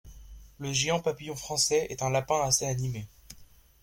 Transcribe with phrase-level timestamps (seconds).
[0.57, 3.05] Le géant papillon français est un lapin assez animé.